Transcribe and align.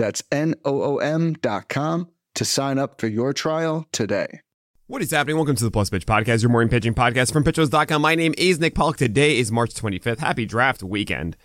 That's 0.00 0.22
N 0.32 0.54
O 0.64 0.82
O 0.82 0.96
M.com 0.96 2.08
to 2.34 2.44
sign 2.46 2.78
up 2.78 2.98
for 2.98 3.06
your 3.06 3.34
trial 3.34 3.86
today. 3.92 4.40
What 4.86 5.02
is 5.02 5.10
happening? 5.10 5.36
Welcome 5.36 5.56
to 5.56 5.64
the 5.64 5.70
Plus 5.70 5.90
Pitch 5.90 6.06
Podcast, 6.06 6.40
your 6.40 6.50
morning 6.50 6.70
pitching 6.70 6.94
podcast 6.94 7.34
from 7.34 7.44
PitcherList.com. 7.44 8.00
My 8.00 8.14
name 8.14 8.34
is 8.38 8.58
Nick 8.58 8.74
Pollack. 8.74 8.96
Today 8.96 9.38
is 9.38 9.52
March 9.52 9.74
25th. 9.74 10.20
Happy 10.20 10.46
draft 10.46 10.82
weekend. 10.82 11.36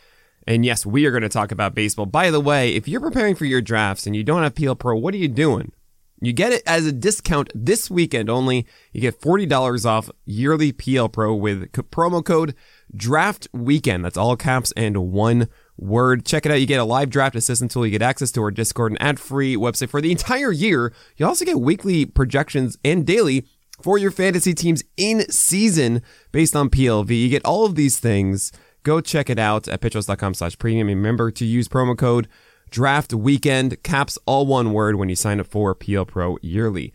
And 0.47 0.63
yes, 0.63 0.85
we 0.85 1.05
are 1.05 1.11
going 1.11 1.23
to 1.23 1.27
talk 1.27 1.51
about 1.51 1.75
baseball. 1.75 2.05
By 2.05 2.31
the 2.31 2.39
way, 2.39 2.73
if 2.73 2.87
you're 2.87 3.01
preparing 3.01 3.35
for 3.35 3.43
your 3.43 3.61
drafts 3.61 4.07
and 4.07 4.15
you 4.15 4.23
don't 4.23 4.43
have 4.43 4.55
PL 4.55 4.77
Pro, 4.77 4.95
what 4.95 5.13
are 5.13 5.17
you 5.17 5.27
doing? 5.27 5.73
You 6.21 6.31
get 6.31 6.53
it 6.53 6.63
as 6.65 6.85
a 6.85 6.93
discount 6.93 7.51
this 7.53 7.91
weekend 7.91 8.29
only. 8.29 8.65
You 8.93 9.01
get 9.01 9.19
$40 9.19 9.85
off 9.85 10.09
yearly 10.23 10.71
PL 10.71 11.09
Pro 11.09 11.35
with 11.35 11.73
promo 11.73 12.23
code 12.23 12.55
draft 12.95 13.49
weekend. 13.51 14.05
That's 14.05 14.15
all 14.15 14.37
caps 14.37 14.71
and 14.77 15.11
one 15.11 15.49
word. 15.77 16.25
Check 16.25 16.45
it 16.45 16.51
out. 16.51 16.59
You 16.59 16.65
get 16.65 16.79
a 16.79 16.85
live 16.85 17.09
draft 17.09 17.35
assistant 17.35 17.71
tool. 17.71 17.85
You 17.85 17.91
get 17.91 18.01
access 18.01 18.31
to 18.31 18.41
our 18.41 18.51
Discord 18.51 18.91
and 18.91 19.01
ad 19.01 19.19
free 19.19 19.55
website 19.55 19.89
for 19.89 20.01
the 20.01 20.11
entire 20.11 20.51
year. 20.51 20.93
You 21.17 21.25
also 21.25 21.45
get 21.45 21.59
weekly 21.59 22.05
projections 22.05 22.77
and 22.83 23.05
daily 23.05 23.45
for 23.81 23.97
your 23.97 24.11
fantasy 24.11 24.53
teams 24.53 24.83
in 24.97 25.29
season 25.29 26.01
based 26.31 26.55
on 26.55 26.69
PLV. 26.69 27.09
You 27.09 27.29
get 27.29 27.45
all 27.45 27.65
of 27.65 27.75
these 27.75 27.99
things. 27.99 28.51
Go 28.83 29.01
check 29.01 29.29
it 29.29 29.39
out 29.39 29.67
at 29.67 29.81
pitcherlist.com 29.81 30.35
slash 30.35 30.57
premium. 30.57 30.87
Remember 30.87 31.31
to 31.31 31.45
use 31.45 31.67
promo 31.67 31.97
code 31.97 32.27
draft 32.69 33.13
weekend, 33.13 33.81
caps 33.83 34.17
all 34.25 34.45
one 34.45 34.73
word 34.73 34.95
when 34.95 35.09
you 35.09 35.15
sign 35.15 35.39
up 35.39 35.47
for 35.47 35.73
PL 35.73 36.05
Pro 36.05 36.37
yearly. 36.41 36.93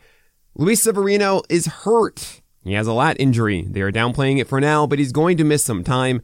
Luis 0.55 0.83
Severino 0.83 1.43
is 1.49 1.67
hurt. 1.67 2.41
He 2.63 2.75
has 2.75 2.87
a 2.87 2.93
lat 2.93 3.17
injury. 3.19 3.67
They 3.69 3.81
are 3.81 3.93
downplaying 3.93 4.39
it 4.41 4.47
for 4.47 4.61
now, 4.61 4.87
but 4.87 4.99
he's 4.99 5.13
going 5.13 5.37
to 5.39 5.45
miss 5.45 5.65
some 5.65 5.83
time. 5.83 6.23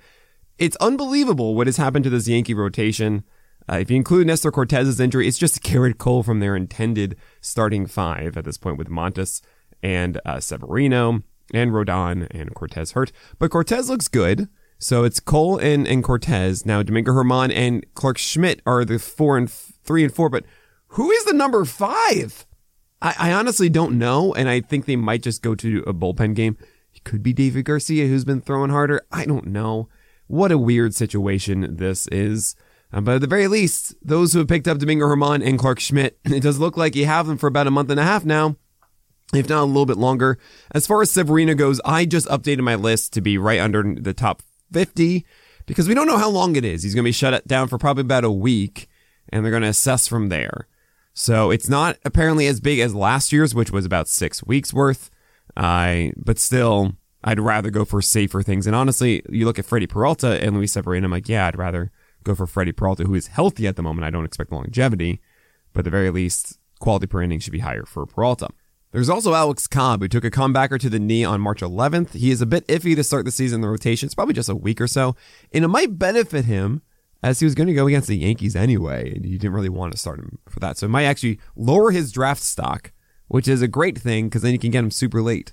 It's 0.59 0.77
unbelievable 0.77 1.55
what 1.55 1.67
has 1.67 1.77
happened 1.77 2.05
to 2.05 2.11
this 2.11 2.29
Yankee 2.29 2.55
rotation. 2.55 3.25
Uh, 3.71 3.77
if 3.77 3.91
you 3.91 3.97
include 3.97 4.27
Nestor 4.27 4.51
Cortes's 4.51 5.01
injury, 5.01 5.29
it's 5.29 5.39
just 5.39 5.62
Gerrit 5.62 5.99
Cole 5.99 6.23
from 6.23 6.41
their 6.41 6.57
intended 6.57 7.17
starting 7.41 7.87
five 7.87 8.37
at 8.37 8.45
this 8.45 8.57
point 8.57 8.79
with 8.79 8.89
Montas 8.89 9.43
and 9.83 10.21
uh, 10.25 10.41
Severino 10.41 11.23
and 11.53 11.73
Rodon 11.73 12.27
and 12.31 12.55
Cortes 12.55 12.93
hurt. 12.93 13.12
But 13.39 13.51
Cortes 13.51 13.89
looks 13.89 14.09
good. 14.09 14.49
So 14.79 15.05
it's 15.05 15.21
Cole 15.21 15.59
and, 15.59 15.87
and 15.87 16.03
Cortes. 16.03 16.65
Now 16.65 16.83
Domingo 16.83 17.12
German 17.12 17.51
and 17.51 17.84
Clarke 17.95 18.19
Schmidt 18.19 18.61
are 18.65 18.84
the 18.84 18.99
four 18.99 19.37
and 19.37 19.49
f- 19.49 19.73
three 19.84 20.05
and 20.05 20.15
four, 20.15 20.29
but 20.29 20.45
who 20.89 21.11
is 21.11 21.25
the 21.25 21.33
number 21.33 21.65
five? 21.65 22.47
I, 23.03 23.15
I 23.19 23.33
honestly 23.33 23.69
don't 23.69 23.99
know, 23.99 24.33
and 24.34 24.49
I 24.49 24.61
think 24.61 24.87
they 24.87 24.97
might 24.97 25.23
just 25.23 25.43
go 25.43 25.55
to 25.55 25.83
a 25.87 25.93
bullpen 25.93 26.34
game. 26.34 26.57
It 26.95 27.05
could 27.05 27.23
be 27.23 27.34
Deivi 27.34 27.62
Garcia 27.65 28.07
who's 28.07 28.25
been 28.25 28.41
throwing 28.41 28.71
harder. 28.71 29.03
I 29.12 29.25
don't 29.27 29.47
know. 29.47 29.89
What 30.27 30.52
a 30.52 30.58
weird 30.58 30.94
situation 30.94 31.77
this 31.77 32.06
is. 32.08 32.56
Um, 32.92 33.05
but 33.05 33.16
at 33.16 33.20
the 33.20 33.27
very 33.27 33.48
least, 33.48 33.94
those 34.02 34.32
who 34.32 34.41
have 34.41 34.48
picked 34.48 34.69
up 34.69 34.78
Domingo 34.78 35.08
German 35.08 35.42
and 35.42 35.58
Clarke 35.58 35.80
Schmidt, 35.80 36.19
it 36.24 36.42
does 36.42 36.58
look 36.58 36.77
like 36.77 36.96
you 36.96 37.06
have 37.06 37.27
them 37.27 37.38
for 37.38 37.46
about 37.46 37.66
a 37.66 37.70
month 37.70 37.91
and 37.91 38.00
a 38.00 38.05
half 38.05 38.24
now 38.24 38.56
if 39.34 39.48
not 39.48 39.62
a 39.62 39.64
little 39.64 39.86
bit 39.86 39.97
longer. 39.97 40.38
As 40.72 40.86
far 40.86 41.02
as 41.02 41.10
Severino 41.10 41.54
goes, 41.54 41.80
I 41.84 42.04
just 42.04 42.28
updated 42.28 42.60
my 42.60 42.74
list 42.74 43.12
to 43.14 43.20
be 43.20 43.38
right 43.38 43.60
under 43.60 43.94
the 43.94 44.14
top 44.14 44.42
50 44.72 45.25
because 45.66 45.88
we 45.88 45.94
don't 45.94 46.06
know 46.06 46.19
how 46.19 46.31
long 46.31 46.56
it 46.56 46.65
is. 46.65 46.82
He's 46.82 46.94
going 46.94 47.04
to 47.04 47.09
be 47.09 47.12
shut 47.12 47.47
down 47.47 47.69
for 47.69 47.78
probably 47.78 48.03
about 48.03 48.25
a 48.25 48.31
week 48.31 48.88
and 49.28 49.44
they're 49.44 49.50
going 49.50 49.62
to 49.62 49.69
assess 49.69 50.06
from 50.06 50.28
there. 50.28 50.69
So 51.12 51.50
it's 51.50 51.69
not 51.69 51.97
apparently 52.04 52.47
as 52.47 52.60
big 52.60 52.78
as 52.78 52.94
last 52.94 53.32
year's, 53.32 53.54
which 53.54 53.70
was 53.70 53.84
about 53.84 54.09
six 54.09 54.44
weeks 54.44 54.72
worth. 54.72 55.10
I, 55.56 56.12
uh, 56.15 56.20
but 56.22 56.38
still, 56.38 56.92
I'd 57.26 57.41
rather 57.41 57.70
go 57.70 57.84
for 57.84 58.00
safer 58.00 58.41
things. 58.41 58.69
And 58.69 58.76
honestly, 58.76 59.20
you 59.28 59.44
look 59.44 59.59
at 59.59 59.66
Freddie 59.66 59.88
Peralta 59.88 60.41
and 60.41 60.56
Luis 60.56 60.72
Severino, 60.72 61.06
I'm 61.06 61.10
like, 61.10 61.28
yeah, 61.28 61.48
I'd 61.48 61.59
rather 61.59 61.91
go 62.22 62.37
for 62.37 62.47
Freddie 62.47 62.72
Peralta, 62.72 63.03
who 63.03 63.14
is 63.14 63.26
healthy 63.26 63.66
at 63.66 63.75
the 63.75 63.82
moment. 63.82 64.04
I 64.04 64.10
don't 64.10 64.25
expect 64.25 64.53
longevity, 64.53 65.20
but 65.72 65.81
at 65.81 65.84
the 65.84 65.91
very 65.91 66.10
least, 66.10 66.60
quality 66.78 67.09
per 67.09 67.20
inning 67.20 67.41
should 67.41 67.53
be 67.53 67.59
higher 67.59 67.84
for 67.84 68.06
Peralta. 68.06 68.48
There's 68.92 69.09
also 69.09 69.34
Alex 69.34 69.66
Cobb, 69.66 70.03
who 70.03 70.09
took 70.09 70.25
a 70.25 70.31
comebacker 70.31 70.78
to 70.78 70.88
the 70.88 71.00
knee 71.00 71.25
on 71.25 71.41
March 71.41 71.62
11th. 71.62 72.12
He 72.12 72.31
is 72.31 72.41
a 72.41 72.47
bit 72.47 72.66
iffy 72.69 72.94
to 72.94 73.03
start 73.03 73.25
the 73.25 73.32
season 73.32 73.56
in 73.56 73.60
the 73.62 73.69
rotation. 73.69 74.06
It's 74.06 74.15
probably 74.15 74.32
just 74.32 74.48
a 74.48 74.54
week 74.54 74.81
or 74.81 74.86
so. 74.86 75.16
And 75.53 75.65
it 75.65 75.69
might 75.69 75.98
benefit 75.98 76.44
him 76.44 76.82
as 77.25 77.41
he 77.41 77.44
was 77.44 77.56
going 77.56 77.66
to 77.66 77.75
go 77.75 77.88
against 77.88 78.09
the 78.09 78.16
Yankees 78.16 78.54
anyway. 78.54 79.12
And 79.15 79.26
you 79.26 79.36
didn't 79.36 79.54
really 79.54 79.69
want 79.69 79.92
to 79.92 79.98
start 79.98 80.20
him 80.20 80.38
for 80.48 80.60
that. 80.60 80.78
So 80.78 80.86
it 80.86 80.91
might 80.91 81.04
actually 81.04 81.41
lower 81.56 81.91
his 81.91 82.12
draft 82.12 82.42
stock, 82.42 82.92
which 83.26 83.48
is 83.48 83.62
a 83.62 83.69
great 83.69 83.98
thing 83.98 84.26
because 84.26 84.42
then 84.42 84.53
you 84.53 84.59
can 84.60 84.70
get 84.70 84.84
him 84.84 84.92
super 84.92 85.20
late 85.20 85.53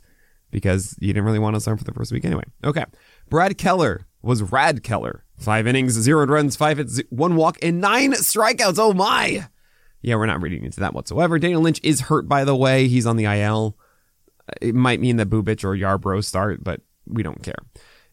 because 0.54 0.96
you 1.02 1.08
didn't 1.08 1.26
really 1.26 1.40
want 1.40 1.56
to 1.56 1.60
start 1.60 1.80
for 1.80 1.84
the 1.84 1.92
first 1.92 2.14
week 2.14 2.24
anyway. 2.24 2.44
Okay. 2.64 2.86
Brad 3.30 3.58
Keller 3.58 4.06
was 4.22 4.42
Rad 4.42 4.84
Keller. 4.84 5.26
Five 5.38 5.68
innings, 5.68 5.94
zero 5.94 6.26
runs, 6.26 6.56
five 6.56 6.78
hits, 6.78 7.02
one 7.10 7.36
walk, 7.36 7.58
and 7.62 7.82
nine 7.82 8.14
strikeouts. 8.14 8.78
Oh 8.78 8.94
my! 8.94 9.48
Yeah, 10.02 10.16
we're 10.16 10.28
not 10.28 10.42
reading 10.42 10.64
into 10.64 10.80
that 10.80 10.94
whatsoever. 10.94 11.40
Daniel 11.40 11.62
Lynch 11.62 11.82
is 11.84 12.02
hurt, 12.02 12.30
by 12.30 12.46
the 12.46 12.56
way. 12.56 12.88
He's 12.88 13.08
on 13.08 13.18
the 13.18 13.26
IL. 13.26 13.76
Uh, 14.48 14.54
it 14.62 14.76
might 14.76 15.02
mean 15.02 15.18
that 15.18 15.30
Bubic 15.30 15.64
or 15.64 15.76
Yarbrough 15.76 16.24
start, 16.24 16.64
but 16.64 16.82
we 17.08 17.24
don't 17.24 17.42
care. 17.42 17.58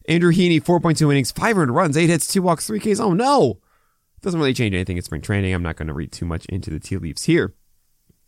Andrew 0.09 0.33
Heaney, 0.33 0.61
4.2 0.61 1.09
innings, 1.11 1.31
500 1.31 1.71
runs, 1.71 1.95
8 1.95 2.09
hits, 2.09 2.27
2 2.27 2.41
walks, 2.41 2.65
3 2.67 2.79
Ks. 2.79 2.99
Oh 2.99 3.13
no! 3.13 3.59
Doesn't 4.21 4.39
really 4.39 4.53
change 4.53 4.73
anything 4.73 4.97
in 4.97 5.03
spring 5.03 5.21
training. 5.21 5.53
I'm 5.53 5.63
not 5.63 5.75
going 5.75 5.87
to 5.87 5.93
read 5.93 6.11
too 6.11 6.25
much 6.25 6.45
into 6.47 6.71
the 6.71 6.79
tea 6.79 6.97
leaves 6.97 7.25
here. 7.25 7.53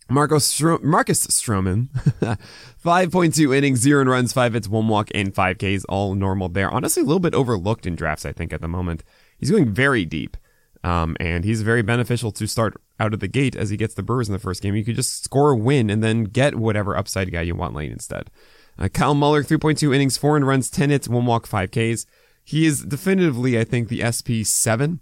Marcos 0.10 0.46
Stro- 0.48 0.84
Marcus 0.84 1.26
Stroman, 1.28 1.88
5.2 2.84 3.56
innings, 3.56 3.80
0 3.80 4.06
runs, 4.06 4.34
5 4.34 4.54
hits, 4.54 4.68
1 4.68 4.88
walk, 4.88 5.10
and 5.14 5.34
5 5.34 5.58
Ks. 5.58 5.86
All 5.86 6.16
normal 6.16 6.50
there. 6.50 6.70
Honestly, 6.70 7.02
a 7.02 7.06
little 7.06 7.20
bit 7.20 7.34
overlooked 7.34 7.86
in 7.86 7.96
drafts, 7.96 8.26
I 8.26 8.32
think, 8.32 8.52
at 8.54 8.62
the 8.62 8.68
moment. 8.68 9.04
He's 9.38 9.52
going 9.52 9.74
very 9.74 10.06
deep. 10.06 10.38
Um, 10.84 11.16
and 11.20 11.46
he's 11.46 11.62
very 11.62 11.82
beneficial 11.82 12.32
to 12.34 12.46
start 12.46 12.76
out 13.00 13.14
of 13.14 13.22
the 13.22 13.28
gate 13.30 13.56
as 13.56 13.70
he 13.70 13.78
gets 13.78 13.94
the 13.94 14.04
Brewers 14.04 14.28
in 14.28 14.34
the 14.34 14.40
first 14.40 14.62
game. 14.62 14.76
You 14.76 14.84
could 14.84 14.98
just 14.98 15.24
score 15.24 15.52
a 15.52 15.56
win 15.56 15.90
and 15.90 16.04
then 16.04 16.26
get 16.26 16.56
whatever 16.56 16.98
upside 16.98 17.32
guy 17.32 17.42
you 17.42 17.56
want 17.56 17.74
late 17.74 17.92
instead. 17.92 18.30
Uh, 18.78 18.90
Kyle 18.90 19.14
Muller, 19.14 19.44
3.2 19.44 19.96
innings, 19.96 20.18
4 20.18 20.36
and 20.36 20.46
runs, 20.46 20.70
10 20.70 20.90
hits, 20.90 21.08
1 21.08 21.26
walk, 21.26 21.48
5 21.48 21.72
Ks. 21.72 22.06
He 22.44 22.66
is 22.66 22.84
definitively, 22.84 23.58
I 23.58 23.64
think, 23.64 23.88
the 23.88 24.02
SP7 24.02 25.00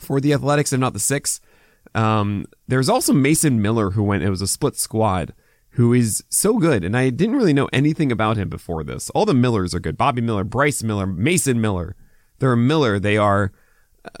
for 0.00 0.20
the 0.20 0.32
Athletics, 0.32 0.72
if 0.72 0.80
not 0.80 0.94
the 0.94 0.98
6. 0.98 1.40
Um, 1.94 2.46
there's 2.68 2.88
also 2.88 3.12
Mason 3.12 3.60
Miller 3.60 3.90
who 3.90 4.02
went, 4.02 4.22
it 4.22 4.30
was 4.30 4.42
a 4.42 4.46
split 4.46 4.76
squad, 4.76 5.34
who 5.70 5.92
is 5.92 6.22
so 6.28 6.58
good. 6.58 6.84
And 6.84 6.96
I 6.96 7.10
didn't 7.10 7.36
really 7.36 7.52
know 7.52 7.68
anything 7.72 8.12
about 8.12 8.36
him 8.36 8.48
before 8.48 8.84
this. 8.84 9.10
All 9.10 9.24
the 9.24 9.34
Millers 9.34 9.74
are 9.74 9.80
good. 9.80 9.96
Bobby 9.96 10.20
Miller, 10.20 10.44
Bryce 10.44 10.82
Miller, 10.82 11.06
Mason 11.06 11.60
Miller. 11.60 11.96
They're 12.38 12.52
a 12.52 12.56
Miller. 12.56 12.98
They 12.98 13.16
are 13.16 13.52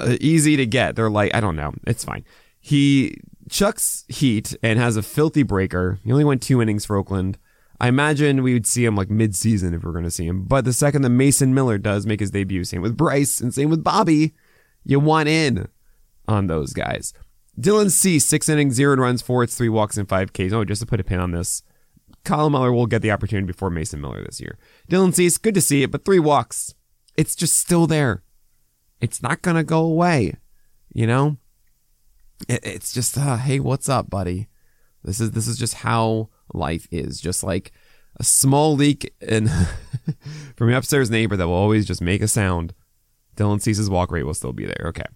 uh, 0.00 0.16
easy 0.20 0.56
to 0.56 0.66
get. 0.66 0.96
They're 0.96 1.10
like, 1.10 1.34
I 1.34 1.40
don't 1.40 1.56
know. 1.56 1.72
It's 1.86 2.04
fine. 2.04 2.24
He 2.60 3.18
chucks 3.50 4.04
heat 4.08 4.56
and 4.62 4.78
has 4.78 4.96
a 4.96 5.02
filthy 5.02 5.42
breaker. 5.42 5.98
He 6.04 6.12
only 6.12 6.24
went 6.24 6.42
two 6.42 6.62
innings 6.62 6.84
for 6.84 6.96
Oakland. 6.96 7.36
I 7.80 7.88
imagine 7.88 8.42
we 8.42 8.52
would 8.52 8.66
see 8.66 8.84
him 8.84 8.94
like 8.94 9.10
mid-season 9.10 9.74
if 9.74 9.82
we're 9.82 9.92
going 9.92 10.04
to 10.04 10.10
see 10.10 10.26
him. 10.26 10.44
But 10.44 10.64
the 10.64 10.72
second 10.72 11.02
that 11.02 11.10
Mason 11.10 11.52
Miller 11.52 11.78
does 11.78 12.06
make 12.06 12.20
his 12.20 12.30
debut, 12.30 12.64
same 12.64 12.80
with 12.80 12.96
Bryce 12.96 13.40
and 13.40 13.52
same 13.52 13.70
with 13.70 13.82
Bobby, 13.82 14.34
you 14.84 15.00
want 15.00 15.28
in 15.28 15.68
on 16.28 16.46
those 16.46 16.72
guys. 16.72 17.12
Dylan 17.60 17.90
Cease, 17.90 18.24
six 18.24 18.48
innings, 18.48 18.74
zero 18.74 18.96
runs, 18.96 19.22
four 19.22 19.42
hits, 19.42 19.56
three 19.56 19.68
walks, 19.68 19.96
and 19.96 20.08
five 20.08 20.32
Ks. 20.32 20.52
Oh, 20.52 20.64
just 20.64 20.80
to 20.80 20.86
put 20.86 21.00
a 21.00 21.04
pin 21.04 21.20
on 21.20 21.32
this, 21.32 21.62
Colin 22.24 22.52
Muller 22.52 22.72
will 22.72 22.86
get 22.86 23.02
the 23.02 23.10
opportunity 23.10 23.46
before 23.46 23.70
Mason 23.70 24.00
Miller 24.00 24.24
this 24.24 24.40
year. 24.40 24.58
Dylan 24.90 25.14
Cease, 25.14 25.38
good 25.38 25.54
to 25.54 25.60
see 25.60 25.82
it, 25.82 25.90
but 25.90 26.04
three 26.04 26.18
walks. 26.18 26.74
It's 27.16 27.34
just 27.34 27.58
still 27.58 27.86
there. 27.86 28.22
It's 29.00 29.22
not 29.22 29.42
going 29.42 29.56
to 29.56 29.64
go 29.64 29.80
away. 29.80 30.36
You 30.94 31.06
know? 31.06 31.36
It, 32.48 32.60
it's 32.64 32.92
just, 32.92 33.18
uh, 33.18 33.36
hey, 33.36 33.60
what's 33.60 33.88
up, 33.88 34.08
buddy? 34.08 34.48
This 35.04 35.20
is 35.20 35.32
this 35.32 35.48
is 35.48 35.58
just 35.58 35.74
how 35.74 36.30
life 36.54 36.86
is. 36.90 37.20
Just 37.20 37.42
like 37.42 37.72
a 38.18 38.24
small 38.24 38.74
leak 38.74 39.12
in 39.20 39.48
from 40.56 40.68
your 40.68 40.78
upstairs 40.78 41.10
neighbor 41.10 41.36
that 41.36 41.46
will 41.46 41.54
always 41.54 41.86
just 41.86 42.00
make 42.00 42.22
a 42.22 42.28
sound. 42.28 42.74
Dylan 43.36 43.60
Cease's 43.60 43.90
walk 43.90 44.12
rate 44.12 44.24
will 44.24 44.34
still 44.34 44.52
be 44.52 44.66
there. 44.66 44.84
Okay. 44.86 45.06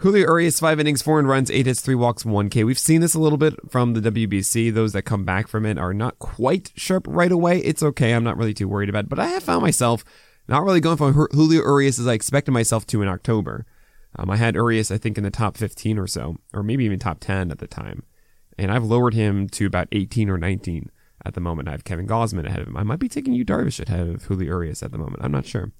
Julio 0.00 0.28
Urias, 0.28 0.60
five 0.60 0.78
innings, 0.78 1.02
four 1.02 1.18
and 1.18 1.28
runs, 1.28 1.50
eight 1.50 1.66
hits, 1.66 1.80
three 1.80 1.96
walks, 1.96 2.24
one 2.24 2.48
K. 2.48 2.62
We've 2.62 2.78
seen 2.78 3.00
this 3.00 3.14
a 3.14 3.18
little 3.18 3.36
bit 3.36 3.54
from 3.68 3.94
the 3.94 4.10
WBC. 4.12 4.72
Those 4.72 4.92
that 4.92 5.02
come 5.02 5.24
back 5.24 5.48
from 5.48 5.66
it 5.66 5.76
are 5.76 5.92
not 5.92 6.20
quite 6.20 6.70
sharp 6.76 7.04
right 7.08 7.32
away. 7.32 7.58
It's 7.58 7.82
okay. 7.82 8.12
I'm 8.12 8.22
not 8.22 8.36
really 8.36 8.54
too 8.54 8.68
worried 8.68 8.88
about 8.88 9.06
it, 9.06 9.08
but 9.08 9.18
I 9.18 9.26
have 9.26 9.42
found 9.42 9.62
myself 9.62 10.04
not 10.46 10.62
really 10.62 10.78
going 10.78 10.98
for 10.98 11.10
Julio 11.32 11.62
Urias 11.62 11.98
as 11.98 12.06
I 12.06 12.12
expected 12.12 12.52
myself 12.52 12.86
to 12.86 13.02
in 13.02 13.08
October. 13.08 13.66
Um, 14.14 14.30
I 14.30 14.36
had 14.36 14.54
Urias, 14.54 14.92
I 14.92 14.98
think, 14.98 15.18
in 15.18 15.24
the 15.24 15.30
top 15.32 15.56
15 15.56 15.98
or 15.98 16.06
so, 16.06 16.36
or 16.54 16.62
maybe 16.62 16.84
even 16.84 17.00
top 17.00 17.18
10 17.18 17.50
at 17.50 17.58
the 17.58 17.66
time. 17.66 18.04
and 18.56 18.70
I've 18.70 18.84
lowered 18.84 19.14
him 19.14 19.48
to 19.50 19.66
about 19.66 19.88
18 19.90 20.30
or 20.30 20.38
19 20.38 20.90
at 21.24 21.34
the 21.34 21.40
moment. 21.40 21.68
I 21.68 21.72
have 21.72 21.82
Kevin 21.82 22.06
Gausman 22.06 22.46
ahead 22.46 22.60
of 22.60 22.68
him. 22.68 22.76
I 22.76 22.84
might 22.84 23.00
be 23.00 23.08
taking 23.08 23.32
Yu 23.32 23.44
Darvish 23.44 23.84
ahead 23.84 24.06
of 24.06 24.22
Julio 24.22 24.46
Urias 24.46 24.84
at 24.84 24.92
the 24.92 24.98
moment. 24.98 25.24
I'm 25.24 25.32
not 25.32 25.44
sure. 25.44 25.72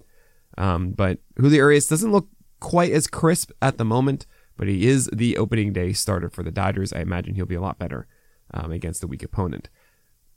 Um, 0.57 0.91
but 0.91 1.19
Julio 1.37 1.57
Urias 1.57 1.87
doesn't 1.87 2.11
look 2.11 2.27
quite 2.59 2.91
as 2.91 3.07
crisp 3.07 3.51
at 3.61 3.77
the 3.77 3.85
moment, 3.85 4.25
but 4.57 4.67
he 4.67 4.87
is 4.87 5.09
the 5.13 5.37
opening 5.37 5.73
day 5.73 5.93
starter 5.93 6.29
for 6.29 6.43
the 6.43 6.51
Dodgers. 6.51 6.93
I 6.93 6.99
imagine 6.99 7.35
he'll 7.35 7.45
be 7.45 7.55
a 7.55 7.61
lot 7.61 7.79
better 7.79 8.07
um, 8.53 8.71
against 8.71 9.01
the 9.01 9.07
weak 9.07 9.23
opponent. 9.23 9.69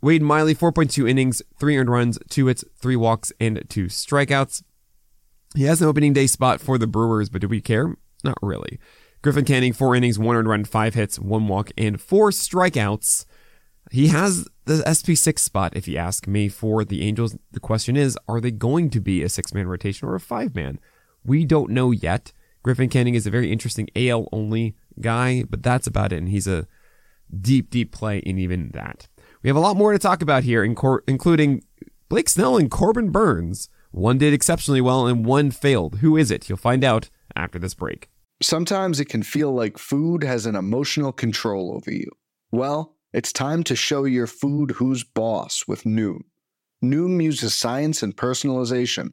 Wade 0.01 0.23
Miley, 0.23 0.55
4.2 0.55 1.09
innings, 1.09 1.43
three 1.59 1.77
earned 1.77 1.91
runs, 1.91 2.19
two 2.29 2.47
hits, 2.47 2.65
three 2.77 2.97
walks, 2.97 3.33
and 3.39 3.65
two 3.69 3.87
strikeouts. 3.87 4.63
He 5.55 5.65
has 5.65 5.81
an 5.81 5.89
opening 5.89 6.13
day 6.13 6.27
spot 6.27 6.61
for 6.61 6.79
the 6.79 6.87
Brewers, 6.87 7.29
but 7.29 7.41
do 7.41 7.49
we 7.49 7.61
care? 7.61 7.97
Not 8.25 8.39
really. 8.43 8.81
Griffin 9.23 9.45
Canning, 9.45 9.73
four 9.73 9.95
innings, 9.95 10.19
one 10.19 10.35
earned 10.35 10.49
run, 10.49 10.65
five 10.65 10.95
hits, 10.95 11.19
one 11.19 11.47
walk, 11.47 11.71
and 11.79 12.01
four 12.01 12.31
strikeouts. 12.31 13.25
He 13.93 14.09
has 14.09 14.49
the 14.65 14.83
SP6 14.83 15.39
spot, 15.39 15.73
if 15.77 15.87
you 15.87 15.97
ask 15.97 16.27
me, 16.27 16.49
for 16.49 16.85
the 16.85 17.03
Angels. 17.03 17.37
The 17.53 17.61
question 17.61 17.97
is, 17.97 18.19
are 18.27 18.41
they 18.41 18.51
going 18.51 18.91
to 18.91 19.01
be 19.01 19.23
a 19.23 19.29
six 19.29 19.55
man 19.55 19.69
rotation 19.69 20.09
or 20.09 20.15
a 20.15 20.21
five 20.21 20.55
man? 20.55 20.81
We 21.25 21.45
don't 21.45 21.71
know 21.71 21.91
yet. 21.91 22.33
Griffin 22.63 22.89
Canning 22.89 23.15
is 23.15 23.27
a 23.27 23.31
very 23.31 23.51
interesting 23.51 23.89
AL 23.97 24.29
only 24.33 24.77
guy, 25.01 25.45
but 25.49 25.63
that's 25.63 25.87
about 25.87 26.13
it. 26.13 26.19
And 26.19 26.29
he's 26.29 26.47
a 26.47 26.67
deep, 27.41 27.71
deep 27.71 27.93
play 27.93 28.19
in 28.19 28.39
even 28.39 28.71
that. 28.75 29.09
We 29.43 29.49
have 29.49 29.57
a 29.57 29.61
lot 29.61 29.77
more 29.77 29.93
to 29.93 29.99
talk 29.99 30.23
about 30.23 30.45
here, 30.45 30.63
including 30.63 31.65
Blake 32.09 32.29
Snell 32.29 32.57
and 32.57 32.71
Corbin 32.71 33.11
Burnes. 33.11 33.69
One 33.91 34.19
did 34.19 34.33
exceptionally 34.33 34.81
well 34.81 35.07
and 35.07 35.27
one 35.27 35.51
failed. 35.51 35.97
Who 35.97 36.17
is 36.17 36.31
it? 36.31 36.49
You'll 36.49 36.59
find 36.59 36.85
out 36.85 37.11
after 37.35 37.59
this 37.59 37.75
break. 37.75 38.09
Sometimes 38.41 39.01
it 39.01 39.09
can 39.09 39.23
feel 39.23 39.53
like 39.53 39.79
food 39.79 40.23
has 40.25 40.47
an 40.47 40.57
emotional 40.57 41.13
control 41.13 41.75
over 41.75 41.93
you. 41.93 42.11
Well, 42.51 42.97
it's 43.13 43.33
time 43.33 43.63
to 43.65 43.77
show 43.77 44.05
your 44.05 44.27
food 44.27 44.73
who's 44.73 45.05
boss 45.05 45.65
with 45.67 45.85
Noom. 45.85 46.21
Noom 46.83 47.23
uses 47.23 47.55
science 47.55 48.03
and 48.03 48.17
personalization 48.17 49.13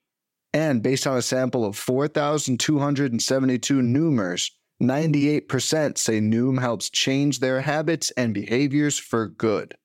And 0.53 0.83
based 0.83 1.07
on 1.07 1.17
a 1.17 1.21
sample 1.21 1.65
of 1.65 1.77
4,272 1.77 3.81
Noomers, 3.81 4.51
98% 4.81 5.97
say 5.97 6.19
Noom 6.19 6.59
helps 6.59 6.89
change 6.89 7.39
their 7.39 7.61
habits 7.61 8.11
and 8.11 8.33
behaviors 8.33 8.97
for 8.97 9.27
good. 9.27 9.75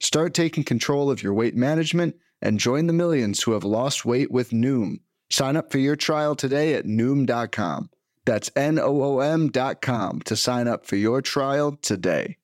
Start 0.00 0.34
taking 0.34 0.64
control 0.64 1.10
of 1.10 1.22
your 1.22 1.34
weight 1.34 1.56
management 1.56 2.16
and 2.40 2.60
join 2.60 2.86
the 2.86 2.92
millions 2.92 3.42
who 3.42 3.52
have 3.52 3.64
lost 3.64 4.04
weight 4.04 4.30
with 4.30 4.50
Noom. 4.50 4.96
Sign 5.30 5.56
up 5.56 5.72
for 5.72 5.78
your 5.78 5.96
trial 5.96 6.34
today 6.34 6.74
at 6.74 6.84
Noom.com. 6.84 7.88
That's 8.24 8.50
N 8.54 8.78
O 8.78 9.02
O 9.02 9.20
M.com 9.20 10.20
to 10.22 10.36
sign 10.36 10.68
up 10.68 10.86
for 10.86 10.96
your 10.96 11.22
trial 11.22 11.78
today. 11.80 12.36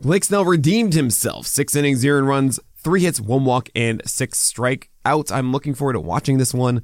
Blake 0.00 0.24
Snell 0.24 0.44
redeemed 0.44 0.94
himself. 0.94 1.46
Six 1.46 1.76
innings, 1.76 2.00
zero 2.00 2.22
runs, 2.22 2.58
three 2.82 3.02
hits, 3.02 3.20
one 3.20 3.44
walk, 3.44 3.68
and 3.74 4.02
six 4.04 4.38
strikeouts. 4.52 5.32
I'm 5.32 5.52
looking 5.52 5.74
forward 5.74 5.94
to 5.94 6.00
watching 6.00 6.38
this 6.38 6.52
one 6.52 6.82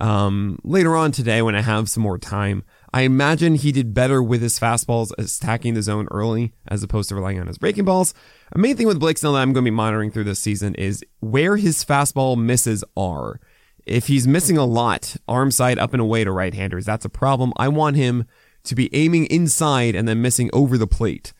um, 0.00 0.58
later 0.64 0.94
on 0.94 1.12
today 1.12 1.42
when 1.42 1.54
I 1.54 1.62
have 1.62 1.88
some 1.88 2.02
more 2.02 2.18
time. 2.18 2.64
I 2.92 3.02
imagine 3.02 3.54
he 3.56 3.72
did 3.72 3.94
better 3.94 4.22
with 4.22 4.40
his 4.40 4.58
fastballs 4.58 5.12
attacking 5.18 5.74
the 5.74 5.82
zone 5.82 6.08
early 6.10 6.52
as 6.68 6.82
opposed 6.82 7.08
to 7.10 7.14
relying 7.14 7.40
on 7.40 7.46
his 7.46 7.58
breaking 7.58 7.84
balls. 7.84 8.14
A 8.52 8.58
main 8.58 8.76
thing 8.76 8.86
with 8.86 9.00
Blake 9.00 9.18
Snell 9.18 9.34
that 9.34 9.42
I'm 9.42 9.52
going 9.52 9.64
to 9.64 9.70
be 9.70 9.74
monitoring 9.74 10.10
through 10.10 10.24
this 10.24 10.40
season 10.40 10.74
is 10.76 11.04
where 11.20 11.56
his 11.56 11.84
fastball 11.84 12.38
misses 12.38 12.84
are. 12.96 13.40
If 13.84 14.08
he's 14.08 14.26
missing 14.26 14.56
a 14.58 14.64
lot, 14.64 15.16
arm 15.28 15.50
side 15.50 15.78
up 15.78 15.92
and 15.92 16.00
away 16.00 16.24
to 16.24 16.32
right 16.32 16.54
handers, 16.54 16.84
that's 16.84 17.04
a 17.04 17.10
problem. 17.10 17.52
I 17.56 17.68
want 17.68 17.96
him 17.96 18.26
to 18.64 18.74
be 18.74 18.92
aiming 18.94 19.26
inside 19.26 19.94
and 19.94 20.08
then 20.08 20.20
missing 20.22 20.50
over 20.52 20.76
the 20.76 20.88
plate, 20.88 21.32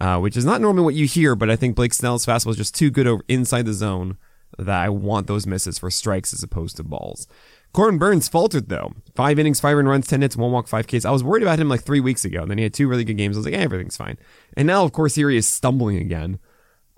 uh, 0.00 0.18
which 0.18 0.36
is 0.36 0.44
not 0.44 0.60
normally 0.60 0.84
what 0.84 0.94
you 0.94 1.06
hear, 1.06 1.34
but 1.34 1.50
I 1.50 1.56
think 1.56 1.76
Blake 1.76 1.94
Snell's 1.94 2.26
fastball 2.26 2.50
is 2.50 2.56
just 2.56 2.74
too 2.74 2.90
good 2.90 3.06
over 3.06 3.22
inside 3.28 3.66
the 3.66 3.72
zone 3.72 4.16
that 4.58 4.84
I 4.84 4.88
want 4.88 5.26
those 5.26 5.46
misses 5.46 5.78
for 5.78 5.90
strikes 5.90 6.32
as 6.32 6.42
opposed 6.42 6.76
to 6.76 6.82
balls. 6.82 7.26
Corbin 7.72 7.98
Burnes 7.98 8.28
faltered 8.28 8.68
though. 8.68 8.92
Five 9.14 9.38
innings, 9.38 9.60
five 9.60 9.76
earned 9.76 9.88
runs, 9.88 10.06
10 10.06 10.22
hits, 10.22 10.36
one 10.36 10.52
walk, 10.52 10.68
five 10.68 10.86
Ks. 10.86 11.04
I 11.04 11.10
was 11.10 11.24
worried 11.24 11.42
about 11.42 11.58
him 11.58 11.68
like 11.68 11.82
three 11.82 12.00
weeks 12.00 12.24
ago. 12.24 12.42
And 12.42 12.50
then 12.50 12.58
he 12.58 12.64
had 12.64 12.72
two 12.72 12.88
really 12.88 13.04
good 13.04 13.16
games. 13.16 13.36
I 13.36 13.40
was 13.40 13.46
like, 13.46 13.54
everything's 13.54 13.96
fine. 13.96 14.16
And 14.56 14.66
now, 14.66 14.84
of 14.84 14.92
course, 14.92 15.16
here 15.16 15.28
he 15.28 15.36
is 15.36 15.48
stumbling 15.48 15.96
again. 15.96 16.38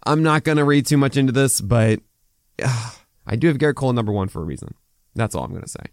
I'm 0.04 0.22
not 0.22 0.44
to 0.58 0.64
read 0.64 0.86
too 0.86 0.98
much 0.98 1.16
into 1.16 1.32
this, 1.32 1.60
but 1.60 2.00
uh, 2.62 2.90
I 3.26 3.36
do 3.36 3.48
have 3.48 3.58
Gerrit 3.58 3.74
Cole 3.74 3.92
number 3.92 4.12
one 4.12 4.28
for 4.28 4.42
a 4.42 4.44
reason. 4.44 4.74
That's 5.14 5.34
all 5.34 5.44
I'm 5.44 5.50
to 5.62 5.68
say. 5.68 5.86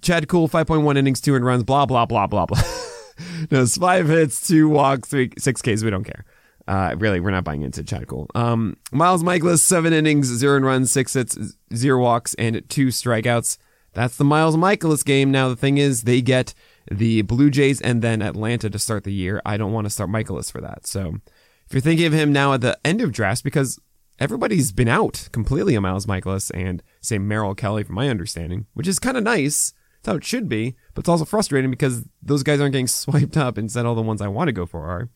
Chad 0.00 0.28
Kuhl, 0.28 0.48
5.1 0.48 0.96
innings, 0.96 1.20
two 1.20 1.34
and 1.34 1.44
runs, 1.44 1.64
blah, 1.64 1.84
blah, 1.84 2.06
blah, 2.06 2.26
blah, 2.26 2.46
blah. 2.46 2.62
no, 3.50 3.62
it's 3.62 3.76
five 3.76 4.08
hits, 4.08 4.46
two 4.46 4.68
walks, 4.68 5.08
three, 5.08 5.30
six 5.38 5.62
Ks. 5.62 5.82
We 5.82 5.90
don't 5.90 6.04
care. 6.04 6.24
Uh, 6.66 6.94
really, 6.98 7.20
we're 7.20 7.30
not 7.30 7.44
buying 7.44 7.62
into 7.62 7.84
Chad 7.84 8.06
Kuhl. 8.06 8.26
Um, 8.34 8.76
Miles 8.90 9.22
Mikolas, 9.22 9.58
seven 9.58 9.92
innings, 9.92 10.26
zero 10.26 10.56
and 10.56 10.64
runs, 10.64 10.90
six 10.90 11.12
hits, 11.12 11.38
zero 11.74 12.00
walks, 12.00 12.34
and 12.34 12.62
two 12.68 12.86
strikeouts. 12.86 13.58
That's 13.92 14.16
the 14.16 14.24
Miles 14.24 14.56
Mikolas 14.56 15.04
game. 15.04 15.30
Now, 15.30 15.48
the 15.48 15.56
thing 15.56 15.78
is, 15.78 16.02
they 16.02 16.22
get 16.22 16.54
the 16.90 17.22
Blue 17.22 17.50
Jays 17.50 17.80
and 17.80 18.02
then 18.02 18.22
Atlanta 18.22 18.70
to 18.70 18.78
start 18.78 19.04
the 19.04 19.12
year. 19.12 19.42
I 19.44 19.56
don't 19.56 19.72
want 19.72 19.86
to 19.86 19.90
start 19.90 20.10
Mikolas 20.10 20.50
for 20.50 20.60
that. 20.60 20.86
So, 20.86 21.18
if 21.66 21.72
you're 21.72 21.80
thinking 21.80 22.06
of 22.06 22.12
him 22.12 22.32
now 22.32 22.54
at 22.54 22.62
the 22.62 22.78
end 22.84 23.00
of 23.02 23.12
drafts, 23.12 23.42
because 23.42 23.78
everybody's 24.18 24.72
been 24.72 24.88
out 24.88 25.28
completely 25.32 25.76
on 25.76 25.82
Miles 25.82 26.06
Mikolas 26.06 26.50
and 26.54 26.82
say 27.00 27.18
Merrill 27.18 27.54
Kelly, 27.54 27.84
from 27.84 27.94
my 27.94 28.08
understanding, 28.08 28.66
which 28.74 28.88
is 28.88 28.98
kind 28.98 29.16
of 29.16 29.22
nice. 29.22 29.74
That's 30.04 30.12
how 30.12 30.16
it 30.18 30.24
should 30.24 30.50
be, 30.50 30.76
but 30.92 31.00
it's 31.00 31.08
also 31.08 31.24
frustrating 31.24 31.70
because 31.70 32.04
those 32.22 32.42
guys 32.42 32.60
aren't 32.60 32.72
getting 32.72 32.86
swiped 32.88 33.38
up. 33.38 33.56
Instead, 33.56 33.86
all 33.86 33.94
the 33.94 34.02
ones 34.02 34.20
I 34.20 34.28
want 34.28 34.48
to 34.48 34.52
go 34.52 34.66
for 34.66 34.86
are. 34.86 35.08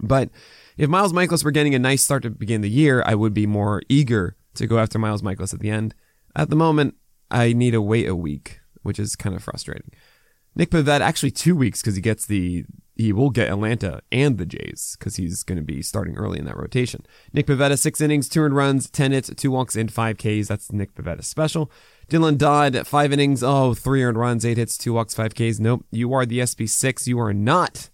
But 0.00 0.30
if 0.76 0.90
Miles 0.90 1.12
Mikolas 1.12 1.44
were 1.44 1.52
getting 1.52 1.76
a 1.76 1.78
nice 1.78 2.02
start 2.02 2.24
to 2.24 2.30
begin 2.30 2.60
the 2.60 2.68
year, 2.68 3.04
I 3.06 3.14
would 3.14 3.32
be 3.32 3.46
more 3.46 3.82
eager 3.88 4.36
to 4.54 4.66
go 4.66 4.80
after 4.80 4.98
Miles 4.98 5.22
Mikolas 5.22 5.54
at 5.54 5.60
the 5.60 5.70
end. 5.70 5.94
At 6.34 6.50
the 6.50 6.56
moment, 6.56 6.96
I 7.30 7.52
need 7.52 7.70
to 7.70 7.80
wait 7.80 8.08
a 8.08 8.16
week, 8.16 8.58
which 8.82 8.98
is 8.98 9.14
kind 9.14 9.36
of 9.36 9.44
frustrating. 9.44 9.92
Nick 10.56 10.70
Pivetta 10.70 11.00
actually 11.00 11.30
two 11.30 11.54
weeks 11.54 11.80
because 11.80 11.94
he 11.94 12.00
gets 12.00 12.26
the 12.26 12.64
he 12.96 13.12
will 13.12 13.30
get 13.30 13.48
Atlanta 13.48 14.00
and 14.12 14.38
the 14.38 14.46
Jays 14.46 14.96
because 14.98 15.16
he's 15.16 15.42
going 15.42 15.58
to 15.58 15.64
be 15.64 15.82
starting 15.82 16.16
early 16.16 16.38
in 16.38 16.44
that 16.46 16.56
rotation. 16.56 17.04
Nick 17.32 17.46
Pivetta, 17.46 17.78
six 17.78 18.00
innings, 18.00 18.28
two 18.28 18.40
earned 18.40 18.54
runs, 18.54 18.88
10 18.88 19.12
hits, 19.12 19.30
two 19.36 19.50
walks, 19.50 19.74
and 19.74 19.92
five 19.92 20.16
Ks. 20.16 20.48
That's 20.48 20.72
Nick 20.72 20.94
Pivetta 20.94 21.24
special. 21.24 21.70
Dylan 22.08 22.36
Dodd, 22.38 22.86
five 22.86 23.12
innings, 23.12 23.42
oh, 23.42 23.74
three 23.74 24.02
earned 24.02 24.18
runs, 24.18 24.44
eight 24.44 24.58
hits, 24.58 24.76
two 24.76 24.92
walks, 24.92 25.14
five 25.14 25.34
Ks. 25.34 25.58
Nope, 25.58 25.86
you 25.90 26.12
are 26.12 26.26
the 26.26 26.40
SP6. 26.40 27.06
You 27.06 27.18
are 27.20 27.32
not. 27.32 27.90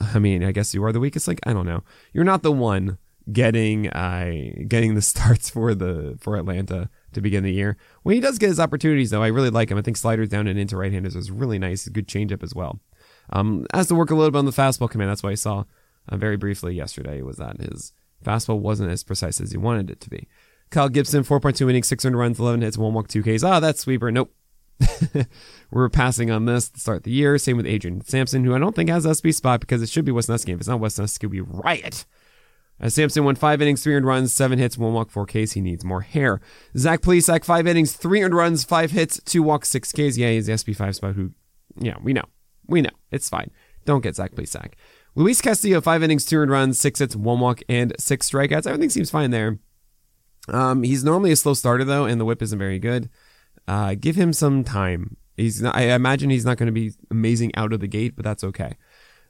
I 0.00 0.18
mean, 0.18 0.44
I 0.44 0.52
guess 0.52 0.74
you 0.74 0.84
are 0.84 0.92
the 0.92 1.00
weakest 1.00 1.28
link. 1.28 1.40
I 1.44 1.52
don't 1.52 1.66
know. 1.66 1.82
You're 2.12 2.24
not 2.24 2.42
the 2.42 2.52
one 2.52 2.98
getting 3.32 3.88
uh, 3.88 4.32
getting 4.68 4.94
the 4.94 5.02
starts 5.12 5.50
for 5.50 5.74
the 5.74 6.16
for 6.20 6.36
Atlanta 6.36 6.88
to 7.12 7.20
begin 7.20 7.44
the 7.44 7.52
year. 7.52 7.76
When 8.02 8.14
he 8.14 8.20
does 8.20 8.38
get 8.38 8.48
his 8.48 8.60
opportunities, 8.60 9.10
though, 9.10 9.22
I 9.22 9.28
really 9.28 9.50
like 9.50 9.70
him. 9.70 9.78
I 9.78 9.82
think 9.82 9.96
sliders 9.96 10.28
down 10.28 10.46
and 10.46 10.58
into 10.58 10.76
right-handers 10.76 11.16
is 11.16 11.30
really 11.30 11.58
nice. 11.58 11.88
Good 11.88 12.08
changeup 12.08 12.42
as 12.42 12.54
well. 12.54 12.80
Um, 13.30 13.66
has 13.72 13.88
to 13.88 13.94
work 13.94 14.10
a 14.10 14.14
little 14.14 14.30
bit 14.30 14.38
on 14.38 14.44
the 14.44 14.50
fastball 14.50 14.90
command. 14.90 15.10
That's 15.10 15.22
why 15.22 15.30
I 15.30 15.36
saw 15.36 15.64
uh, 16.08 16.16
very 16.16 16.36
briefly 16.36 16.74
yesterday 16.74 17.22
was 17.22 17.38
that 17.38 17.60
his 17.60 17.92
fastball 18.24 18.58
wasn't 18.58 18.90
as 18.90 19.04
precise 19.04 19.40
as 19.40 19.52
he 19.52 19.56
wanted 19.56 19.90
it 19.90 20.00
to 20.00 20.10
be. 20.10 20.28
Kyle 20.70 20.88
Gibson, 20.88 21.22
4.2 21.22 21.68
innings, 21.70 21.88
600 21.88 22.18
runs, 22.18 22.40
11 22.40 22.62
hits, 22.62 22.78
one 22.78 22.94
walk, 22.94 23.08
two 23.08 23.22
Ks. 23.22 23.44
Ah, 23.44 23.60
that's 23.60 23.80
sweeper. 23.80 24.10
Nope. 24.10 24.34
We're 25.70 25.88
passing 25.88 26.30
on 26.30 26.46
this 26.46 26.68
to 26.70 26.80
start 26.80 27.04
the 27.04 27.12
year. 27.12 27.38
Same 27.38 27.56
with 27.56 27.66
Adrian 27.66 28.00
Sampson, 28.04 28.44
who 28.44 28.54
I 28.54 28.58
don't 28.58 28.74
think 28.74 28.90
has 28.90 29.06
SB 29.06 29.34
spot 29.34 29.60
because 29.60 29.82
it 29.82 29.88
should 29.88 30.04
be 30.04 30.12
Wesneski. 30.12 30.52
If 30.52 30.60
it's 30.60 30.68
not 30.68 30.80
Wesneski, 30.80 31.24
it'll 31.24 31.30
be 31.30 31.40
Riot. 31.40 32.04
As 32.80 32.94
Sampson 32.94 33.24
went 33.24 33.38
five 33.38 33.62
innings, 33.62 33.84
three 33.84 33.94
earned 33.94 34.06
runs, 34.06 34.34
seven 34.34 34.58
hits, 34.58 34.76
one 34.76 34.92
walk, 34.92 35.10
four 35.10 35.26
Ks. 35.26 35.52
He 35.52 35.60
needs 35.60 35.84
more 35.84 36.00
hair. 36.00 36.40
Zach 36.76 37.02
Plesac, 37.02 37.44
five 37.44 37.66
innings, 37.66 37.92
three 37.92 38.22
earned 38.22 38.34
runs, 38.34 38.64
five 38.64 38.90
hits, 38.90 39.20
two 39.24 39.42
walks, 39.42 39.68
six 39.68 39.92
Ks. 39.92 40.16
Yeah, 40.16 40.30
he's 40.30 40.46
the 40.46 40.52
SP5 40.54 40.96
spot 40.96 41.14
who, 41.14 41.30
yeah, 41.78 41.94
we 42.02 42.12
know. 42.12 42.24
We 42.66 42.82
know. 42.82 42.90
It's 43.12 43.28
fine. 43.28 43.50
Don't 43.84 44.02
get 44.02 44.16
Zach 44.16 44.32
Plesac. 44.32 44.72
Luis 45.14 45.40
Castillo, 45.40 45.80
five 45.80 46.02
innings, 46.02 46.24
two 46.24 46.38
earned 46.38 46.50
runs, 46.50 46.78
six 46.78 46.98
hits, 46.98 47.14
one 47.14 47.38
walk, 47.38 47.60
and 47.68 47.94
six 47.98 48.28
strikeouts. 48.28 48.66
Everything 48.66 48.90
seems 48.90 49.10
fine 49.10 49.30
there. 49.30 49.58
Um, 50.48 50.82
he's 50.82 51.04
normally 51.04 51.32
a 51.32 51.36
slow 51.36 51.54
starter, 51.54 51.84
though, 51.84 52.04
and 52.04 52.20
the 52.20 52.24
whip 52.24 52.42
isn't 52.42 52.58
very 52.58 52.78
good. 52.78 53.08
Uh, 53.66 53.94
give 53.98 54.16
him 54.16 54.32
some 54.32 54.62
time. 54.64 55.16
He's 55.36 55.62
not, 55.62 55.74
I 55.74 55.92
imagine 55.94 56.30
he's 56.30 56.44
not 56.44 56.58
going 56.58 56.66
to 56.66 56.72
be 56.72 56.92
amazing 57.10 57.54
out 57.56 57.72
of 57.72 57.80
the 57.80 57.88
gate, 57.88 58.14
but 58.14 58.24
that's 58.24 58.44
okay. 58.44 58.74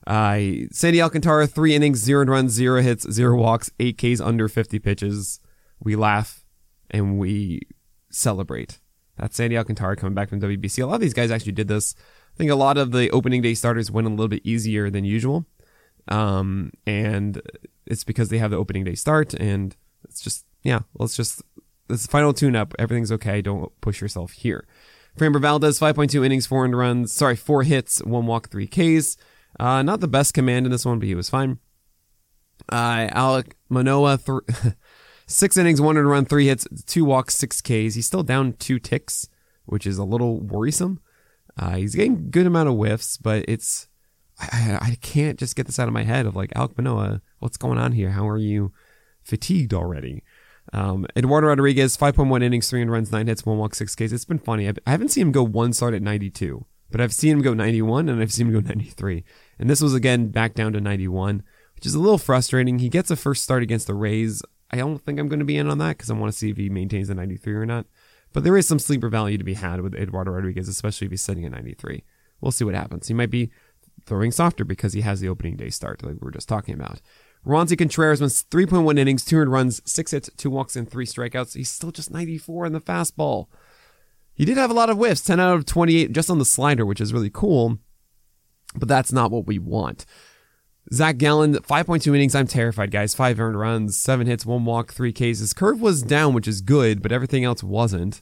Uh, 0.06 0.66
Sandy 0.71 1.00
Alcantara, 1.00 1.47
three 1.47 1.75
innings, 1.75 1.99
zero 1.99 2.26
runs, 2.26 2.52
zero 2.52 2.83
hits, 2.83 3.11
zero 3.11 3.37
walks, 3.37 3.71
eight 3.80 3.97
Ks 3.97 4.21
under 4.21 4.49
50 4.49 4.78
pitches. 4.80 5.40
We 5.80 5.97
laugh 5.97 6.44
and 6.90 7.18
we 7.18 7.62
celebrate. 8.11 8.80
That's 9.16 9.37
Sandy 9.37 9.56
Alcantara 9.56 9.97
coming 9.97 10.14
back 10.14 10.28
from 10.28 10.40
WBC. 10.40 10.83
A 10.83 10.87
lot 10.87 10.97
of 10.97 11.00
these 11.00 11.14
guys 11.14 11.30
actually 11.30 11.52
did 11.52 11.68
this. 11.68 11.94
I 12.35 12.37
think 12.37 12.50
a 12.50 12.56
lot 12.56 12.76
of 12.76 12.92
the 12.92 13.11
opening 13.11 13.42
day 13.42 13.54
starters 13.54 13.90
went 13.90 14.06
a 14.06 14.11
little 14.11 14.28
bit 14.28 14.44
easier 14.44 14.90
than 14.90 15.04
usual. 15.04 15.47
Um, 16.09 16.73
and 16.87 17.40
it's 17.87 18.04
because 18.04 18.28
they 18.28 18.38
have 18.38 18.50
the 18.50 18.59
opening 18.59 18.85
day 18.85 18.94
start 18.94 19.33
and 19.35 19.75
it's 20.04 20.21
just, 20.21 20.44
yeah, 20.64 20.80
let's 20.99 21.16
just, 21.16 21.42
this 21.88 22.06
final 22.06 22.33
tune 22.33 22.56
up. 22.56 22.75
Everything's 22.78 23.12
okay. 23.12 23.40
Don't 23.40 23.71
push 23.80 24.00
yourself 24.00 24.33
here. 24.33 24.66
Framber 25.16 25.40
Valdez, 25.40 25.78
5.2 25.78 26.26
innings, 26.26 26.47
four 26.47 26.64
and 26.64 26.76
runs, 26.76 27.12
sorry, 27.12 27.37
four 27.37 27.62
hits, 27.62 28.02
one 28.02 28.26
walk, 28.26 28.50
three 28.50 28.66
Ks. 28.66 29.16
Uh, 29.61 29.83
not 29.83 30.00
the 30.00 30.09
best 30.09 30.35
command 30.35 30.66
in 30.66 30.73
this 30.73 30.85
one, 30.85 30.99
but 30.99 31.06
he 31.06 31.14
was 31.14 31.30
fine. 31.30 31.59
Uh, 32.68 33.06
Alek 33.09 33.52
Manoah, 33.68 34.18
th- 34.18 34.75
six 35.26 35.56
innings, 35.56 35.80
one 35.80 35.97
and 35.97 36.09
run, 36.09 36.25
three 36.25 36.47
hits, 36.47 36.66
two 36.87 37.04
walks, 37.04 37.37
six 37.37 37.61
Ks. 37.61 37.94
He's 37.94 38.06
still 38.06 38.25
down 38.25 38.54
two 38.54 38.80
ticks, 38.80 39.28
which 39.66 39.87
is 39.87 39.99
a 39.99 40.04
little 40.04 40.40
worrisome. 40.40 41.00
Uh, 41.56 41.76
he's 41.76 41.94
getting 41.94 42.30
good 42.30 42.47
amount 42.47 42.68
of 42.68 42.75
whiffs, 42.75 43.16
but 43.16 43.44
it's 43.47 43.87
I, 44.40 44.78
I 44.80 44.99
can't 45.00 45.38
just 45.38 45.54
get 45.54 45.66
this 45.66 45.78
out 45.78 45.87
of 45.87 45.94
my 45.94 46.02
head 46.02 46.26
of 46.26 46.35
like 46.35 46.50
Alek 46.54 46.76
Manoah, 46.76 47.23
what's 47.38 47.56
going 47.56 47.78
on 47.78 47.92
here? 47.92 48.11
How 48.11 48.28
are 48.28 48.38
you 48.38 48.73
fatigued 49.23 49.73
already? 49.73 50.25
Um, 50.75 51.07
Eduardo 51.16 51.47
Rodriguez, 51.47 51.97
5.1 51.97 52.43
innings, 52.43 52.69
three 52.69 52.85
runs, 52.85 53.12
nine 53.12 53.28
hits, 53.28 53.47
one 53.47 53.59
walk, 53.59 53.76
six 53.76 53.95
Ks. 53.95 54.11
It's 54.11 54.25
been 54.25 54.40
funny. 54.40 54.69
I've, 54.69 54.78
I 54.85 54.90
haven't 54.90 55.11
seen 55.11 55.28
him 55.28 55.33
go 55.33 55.45
one 55.45 55.73
start 55.73 55.95
at 55.95 56.02
92, 56.02 56.66
but 56.90 57.00
I've 57.00 57.14
seen 57.14 57.35
him 57.35 57.43
go 57.43 57.54
91 57.54 58.09
and 58.09 58.21
I've 58.21 58.33
seen 58.33 58.49
him 58.49 58.54
go 58.54 58.69
93. 58.69 59.23
And 59.61 59.71
this 59.71 59.81
was 59.81 59.95
again 59.95 60.28
back 60.28 60.54
down 60.54 60.73
to 60.73 60.81
91, 60.81 61.45
which 61.76 61.87
is 61.87 61.95
a 61.95 62.00
little 62.00 62.19
frustrating. 62.19 62.81
He 62.81 62.88
gets 62.88 63.09
a 63.12 63.14
first 63.14 63.45
start 63.45 63.62
against 63.62 63.87
the 63.87 63.95
Rays. 63.95 64.43
I 64.73 64.78
don't 64.78 64.99
think 64.99 65.21
I'm 65.21 65.28
going 65.28 65.38
to 65.38 65.45
be 65.45 65.57
in 65.57 65.71
on 65.71 65.78
that 65.78 65.97
because 65.97 66.11
I 66.11 66.14
want 66.14 66.33
to 66.33 66.37
see 66.37 66.50
if 66.50 66.57
he 66.57 66.69
maintains 66.69 67.07
the 67.07 67.14
93 67.14 67.54
or 67.54 67.66
not. 67.66 67.87
But 68.33 68.43
there 68.43 68.57
is 68.57 68.66
some 68.66 68.81
sleeper 68.81 69.09
value 69.09 69.38
to 69.38 69.45
be 69.45 69.54
had 69.54 69.81
with 69.81 69.95
Eduardo 69.95 70.33
Rodriguez, 70.33 70.66
especially 70.66 71.04
if 71.04 71.12
he's 71.12 71.23
sitting 71.23 71.45
at 71.45 71.52
93. 71.52 72.02
We'll 72.40 72.50
see 72.50 72.64
what 72.64 72.75
happens. 72.75 73.07
He 73.07 73.14
might 73.14 73.31
be 73.31 73.52
throwing 74.07 74.33
softer 74.33 74.64
because 74.64 74.93
he 74.93 75.02
has 75.02 75.21
the 75.21 75.28
opening 75.28 75.54
day 75.54 75.71
start, 75.71 76.02
like 76.02 76.14
we 76.14 76.25
were 76.26 76.33
just 76.33 76.49
talking 76.49 76.75
about. 76.75 77.00
Roansy 77.47 77.77
Contreras 77.77 78.21
wins 78.21 78.45
3.1 78.51 78.99
innings, 78.99 79.25
200 79.25 79.51
runs, 79.51 79.83
6 79.85 80.11
hits, 80.11 80.31
2 80.37 80.51
walks, 80.51 80.77
and 80.77 80.91
3 80.91 81.05
strikeouts. 81.05 81.55
He's 81.55 81.71
still 81.71 81.91
just 81.91 82.11
94 82.11 82.67
in 82.67 82.73
the 82.73 82.81
fastball. 82.81 83.47
He 84.33 84.45
did 84.45 84.57
have 84.57 84.71
a 84.71 84.75
lot 84.75 84.91
of 84.91 84.97
whiffs, 84.97 85.21
10 85.21 85.39
out 85.39 85.55
of 85.55 85.67
28 85.67 86.13
just 86.13 86.31
on 86.31 86.39
the 86.39 86.45
slider, 86.45 86.87
which 86.87 87.01
is 87.01 87.13
really 87.13 87.31
cool 87.31 87.79
but 88.75 88.89
that's 88.89 89.13
not 89.13 89.31
what 89.31 89.47
we 89.47 89.59
want. 89.59 90.05
Zach 90.93 91.17
Gallen, 91.17 91.55
5.2 91.55 92.15
innings. 92.15 92.35
I'm 92.35 92.47
terrified, 92.47 92.91
guys. 92.91 93.15
Five 93.15 93.41
earned 93.41 93.59
runs, 93.59 93.97
seven 93.99 94.27
hits, 94.27 94.45
one 94.45 94.65
walk, 94.65 94.93
three 94.93 95.13
Ks. 95.13 95.39
His 95.39 95.55
curve 95.55 95.81
was 95.81 96.03
down, 96.03 96.35
which 96.35 96.49
is 96.49 96.61
good, 96.61 97.03
but 97.03 97.13
everything 97.13 97.45
else 97.45 97.63
wasn't 97.63 98.21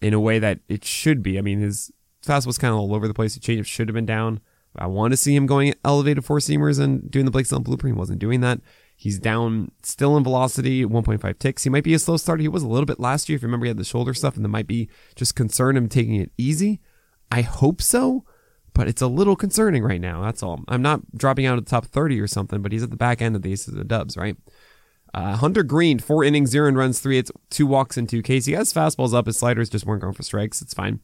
in 0.00 0.14
a 0.14 0.20
way 0.20 0.38
that 0.38 0.60
it 0.68 0.84
should 0.84 1.22
be. 1.22 1.36
I 1.38 1.40
mean, 1.40 1.58
his 1.58 1.90
fast 2.22 2.46
was 2.46 2.58
kind 2.58 2.72
of 2.72 2.78
all 2.78 2.94
over 2.94 3.08
the 3.08 3.14
place. 3.14 3.34
The 3.34 3.40
changeup 3.40 3.66
should 3.66 3.88
have 3.88 3.94
been 3.94 4.06
down. 4.06 4.40
I 4.78 4.86
want 4.86 5.12
to 5.12 5.16
see 5.16 5.34
him 5.34 5.46
going 5.46 5.74
elevated 5.84 6.24
four 6.24 6.38
seamers 6.38 6.80
and 6.80 7.10
doing 7.10 7.24
the 7.24 7.30
Blake 7.30 7.46
Snell 7.46 7.60
blueprint. 7.60 7.96
He 7.96 7.98
wasn't 7.98 8.18
doing 8.18 8.40
that. 8.40 8.60
He's 8.96 9.18
down 9.18 9.72
still 9.82 10.16
in 10.16 10.24
velocity, 10.24 10.84
1.5 10.84 11.38
ticks. 11.38 11.64
He 11.64 11.70
might 11.70 11.84
be 11.84 11.94
a 11.94 11.98
slow 11.98 12.16
starter. 12.16 12.42
He 12.42 12.48
was 12.48 12.62
a 12.62 12.68
little 12.68 12.86
bit 12.86 12.98
last 12.98 13.28
year. 13.28 13.36
If 13.36 13.42
you 13.42 13.46
remember, 13.46 13.66
he 13.66 13.68
had 13.68 13.76
the 13.76 13.84
shoulder 13.84 14.14
stuff, 14.14 14.36
and 14.36 14.44
that 14.44 14.48
might 14.50 14.66
be 14.66 14.88
just 15.14 15.34
concern 15.34 15.76
him 15.76 15.88
taking 15.88 16.16
it 16.16 16.32
easy. 16.38 16.80
I 17.30 17.42
hope 17.42 17.82
so 17.82 18.24
but 18.76 18.88
it's 18.88 19.00
a 19.00 19.06
little 19.06 19.36
concerning 19.36 19.82
right 19.82 20.02
now. 20.02 20.20
That's 20.20 20.42
all. 20.42 20.62
I'm 20.68 20.82
not 20.82 21.00
dropping 21.16 21.46
out 21.46 21.56
of 21.56 21.64
the 21.64 21.70
top 21.70 21.86
30 21.86 22.20
or 22.20 22.26
something, 22.26 22.60
but 22.60 22.72
he's 22.72 22.82
at 22.82 22.90
the 22.90 22.96
back 22.96 23.22
end 23.22 23.34
of 23.34 23.40
the 23.40 23.50
aces 23.50 23.68
of 23.68 23.76
the 23.76 23.84
dubs, 23.84 24.18
right? 24.18 24.36
Uh, 25.14 25.34
Hunter 25.34 25.62
Greene, 25.62 25.98
four 25.98 26.22
innings, 26.22 26.50
zero 26.50 26.68
and 26.68 26.76
runs, 26.76 27.00
three 27.00 27.16
hits, 27.16 27.32
two 27.48 27.66
walks, 27.66 27.96
and 27.96 28.06
two 28.06 28.20
Ks. 28.20 28.44
He 28.44 28.52
has 28.52 28.74
fastballs 28.74 29.14
up. 29.14 29.24
His 29.24 29.38
sliders 29.38 29.70
just 29.70 29.86
weren't 29.86 30.02
going 30.02 30.12
for 30.12 30.22
strikes. 30.22 30.60
It's 30.60 30.74
fine. 30.74 31.00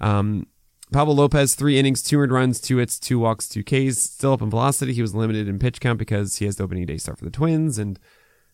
Um, 0.00 0.46
Pablo 0.94 1.12
Lopez, 1.12 1.56
three 1.56 1.76
innings, 1.76 2.04
two 2.04 2.20
earned 2.20 2.30
runs, 2.30 2.60
two 2.60 2.76
hits, 2.76 3.00
two 3.00 3.18
walks, 3.18 3.48
two 3.48 3.64
Ks. 3.64 3.98
Still 3.98 4.34
up 4.34 4.42
in 4.42 4.48
velocity. 4.48 4.92
He 4.92 5.02
was 5.02 5.12
limited 5.12 5.48
in 5.48 5.58
pitch 5.58 5.80
count 5.80 5.98
because 5.98 6.36
he 6.36 6.44
has 6.44 6.54
the 6.54 6.62
opening 6.62 6.86
day 6.86 6.98
start 6.98 7.18
for 7.18 7.24
the 7.24 7.32
Twins. 7.32 7.78
And 7.78 7.98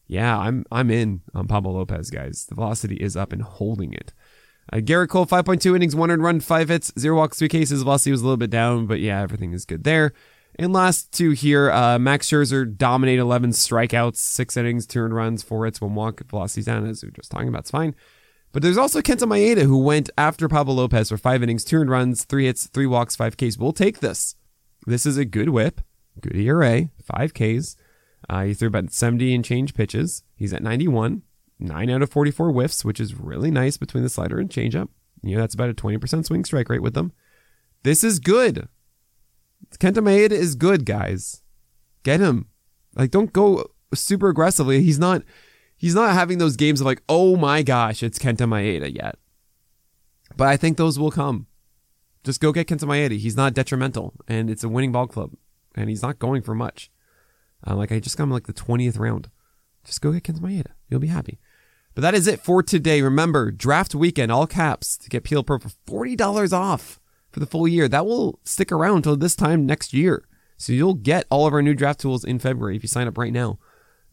yeah, 0.07 0.39
I'm 0.39 0.65
I'm 0.73 0.91
in 0.91 1.21
on 1.35 1.47
Pablo 1.47 1.73
Lopez, 1.73 2.09
guys. 2.09 2.47
The 2.49 2.55
velocity 2.55 2.97
is 2.97 3.15
up 3.15 3.35
and 3.35 3.43
holding 3.43 3.93
it. 3.93 4.15
Uh, 4.73 4.79
Gerrit 4.79 5.11
Cole, 5.11 5.27
5.2 5.27 5.77
innings, 5.77 5.95
one 5.95 6.11
earned 6.11 6.23
run, 6.23 6.41
five 6.41 6.71
hits, 6.71 6.91
zero 6.99 7.19
walks, 7.19 7.39
three 7.39 7.49
cases. 7.49 7.83
Velocity 7.83 8.11
was 8.11 8.23
a 8.23 8.25
little 8.25 8.39
bit 8.39 8.49
down, 8.49 8.87
but 8.87 9.01
yeah, 9.01 9.21
everything 9.21 9.53
is 9.53 9.67
good 9.67 9.85
there. 9.85 10.15
And 10.59 10.73
last 10.73 11.13
two 11.13 11.33
here, 11.33 11.71
uh, 11.71 11.99
Max 11.99 12.27
Scherzer 12.31 12.75
dominate 12.75 13.19
11 13.19 13.51
strikeouts, 13.51 14.17
six 14.17 14.57
innings, 14.57 14.87
two 14.87 15.01
earned 15.01 15.15
runs, 15.15 15.43
four 15.43 15.67
hits, 15.67 15.83
one 15.83 15.95
walk. 15.95 16.23
Velocity's 16.27 16.65
down, 16.65 16.87
as 16.87 17.03
we 17.03 17.09
were 17.09 17.13
just 17.13 17.31
talking 17.31 17.49
about. 17.49 17.61
It's 17.61 17.71
fine. 17.71 17.95
But 18.53 18.63
there's 18.63 18.77
also 18.77 19.01
Kenta 19.01 19.29
Maeda, 19.29 19.63
who 19.63 19.79
went 19.79 20.11
after 20.19 20.49
Pablo 20.49 20.75
Lopez 20.75 21.09
for 21.09 21.17
five 21.17 21.43
innings, 21.43 21.65
two 21.65 21.81
runs, 21.85 22.25
three 22.25 22.47
hits, 22.47 22.67
three 22.67 22.87
walks, 22.87 23.15
five 23.17 23.37
Ks. 23.37 23.57
We'll 23.57 23.73
take 23.73 24.01
this. 24.01 24.35
This 24.87 25.07
is 25.07 25.17
a 25.17 25.25
good 25.25 25.51
whip, 25.51 25.81
good 26.21 26.37
ERA, 26.37 26.91
five 27.03 27.33
Ks. 27.33 27.77
Uh, 28.29 28.45
he 28.45 28.55
threw 28.55 28.69
about 28.69 28.93
70 28.93 29.35
and 29.35 29.45
change 29.45 29.75
pitches. 29.75 30.25
He's 30.37 30.53
at 30.53 30.63
91. 30.63 31.23
9 31.61 31.91
out 31.91 32.03
of 32.03 32.11
44 32.11 32.53
whiffs, 32.53 32.85
which 32.85 32.99
is 32.99 33.15
really 33.15 33.51
nice 33.51 33.77
between 33.77 34.03
the 34.03 34.09
slider 34.09 34.39
and 34.39 34.49
changeup. 34.49 34.89
You 35.23 35.37
know, 35.37 35.43
that's 35.43 35.55
about 35.55 35.69
a 35.69 35.75
20% 35.75 36.25
swing 36.25 36.45
strike 36.45 36.71
rate 36.71 36.83
with 36.83 36.95
them. 36.95 37.13
This 37.83 38.03
is 38.03 38.19
good. 38.19 38.69
Kenta 39.79 39.99
Maeda 39.99 40.33
is 40.33 40.55
good, 40.55 40.87
guys. 40.87 41.43
Get 42.03 42.21
him. 42.21 42.47
Like, 42.95 43.11
don't 43.11 43.33
go 43.33 43.71
super 43.95 44.29
aggressively. 44.29 44.83
He's 44.83 44.99
not 44.99 45.23
he's 45.81 45.95
not 45.95 46.13
having 46.13 46.39
those 46.39 46.57
games 46.57 46.81
of 46.81 46.87
like, 46.87 47.03
oh 47.09 47.37
my 47.37 47.63
gosh, 47.63 48.03
it's 48.03 48.19
Kenta 48.19 48.47
Maeda 48.47 48.95
yet. 48.95 49.17
But 50.37 50.49
I 50.49 50.57
think 50.57 50.77
those 50.77 50.99
will 50.99 51.11
come. 51.11 51.47
Just 52.23 52.41
go 52.41 52.53
get 52.53 52.69
Kenta 52.69 52.85
Maeda. 52.85 53.19
He's 53.19 53.37
not 53.37 53.55
detrimental, 53.55 54.13
and 54.29 54.51
it's 54.51 54.63
a 54.63 54.69
winning 54.69 54.93
ball 54.93 55.07
club, 55.07 55.33
and 55.75 55.89
he's 55.89 56.03
not 56.03 56.19
going 56.19 56.43
for 56.43 56.55
much. 56.55 56.91
Uh, 57.67 57.75
like 57.75 57.91
I 57.91 57.99
just 57.99 58.19
got 58.19 58.25
him 58.25 58.31
like 58.31 58.47
the 58.47 58.53
twentieth 58.53 58.99
round. 58.99 59.31
Just 59.85 60.03
go 60.03 60.13
get 60.13 60.25
Kenta 60.25 60.41
Maeda. 60.41 60.73
You'll 60.89 61.01
be 61.01 61.07
happy. 61.07 61.39
But 61.95 62.03
that 62.03 62.15
is 62.15 62.27
it 62.27 62.41
for 62.41 62.63
today. 62.63 63.03
Remember, 63.03 63.51
draft 63.51 63.95
weekend, 63.95 64.31
all 64.31 64.47
caps, 64.47 64.97
to 64.99 65.09
get 65.09 65.25
PL 65.25 65.43
Pro 65.43 65.59
for 65.59 65.71
$40 65.87 66.53
off 66.53 67.01
for 67.33 67.41
the 67.41 67.47
full 67.47 67.67
year. 67.67 67.89
That 67.89 68.07
will 68.07 68.39
stick 68.45 68.71
around 68.71 68.99
until 68.99 69.17
this 69.17 69.35
time 69.35 69.67
next 69.67 69.93
year. 69.93 70.27
So 70.57 70.73
you'll 70.73 70.95
get 70.95 71.27
all 71.31 71.47
of 71.47 71.55
our 71.55 71.63
new 71.63 71.75
draft 71.75 72.01
tools 72.01 72.25
in 72.25 72.39
February 72.39 72.77
if 72.77 72.83
you 72.83 72.89
sign 72.89 73.09
up 73.09 73.19
right 73.19 73.33
now. 73.33 73.59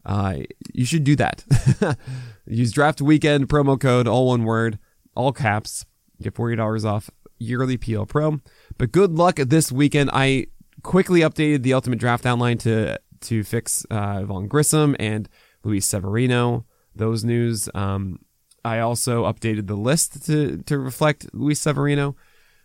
Uh, 0.04 0.38
you 0.72 0.84
should 0.84 1.04
do 1.04 1.16
that. 1.16 1.44
Use 2.46 2.72
draft 2.72 3.00
weekend 3.00 3.48
promo 3.48 3.78
code, 3.78 4.08
all 4.08 4.28
one 4.28 4.44
word, 4.44 4.78
all 5.14 5.32
caps. 5.32 5.84
Get 6.20 6.34
$40 6.34 6.84
off 6.84 7.10
yearly 7.38 7.76
PL 7.76 8.06
Pro. 8.06 8.40
But 8.76 8.92
good 8.92 9.12
luck 9.12 9.36
this 9.36 9.70
weekend. 9.70 10.10
I 10.12 10.46
quickly 10.82 11.20
updated 11.20 11.62
the 11.62 11.74
ultimate 11.74 11.98
draft 11.98 12.26
outline 12.26 12.58
to 12.58 12.98
to 13.20 13.42
fix 13.42 13.84
uh, 13.90 14.24
Vaughn 14.24 14.46
Grissom 14.46 14.94
and 15.00 15.28
Luis 15.64 15.86
Severino 15.86 16.64
those 16.98 17.24
news. 17.24 17.68
Um, 17.74 18.20
I 18.64 18.80
also 18.80 19.24
updated 19.24 19.66
the 19.66 19.76
list 19.76 20.26
to, 20.26 20.58
to 20.64 20.78
reflect 20.78 21.32
Luis 21.32 21.60
Severino. 21.60 22.16